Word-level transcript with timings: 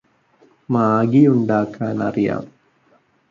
മാഗിയുണ്ടാക്കാൻ 0.69 1.97
അറിയാം 2.03 2.43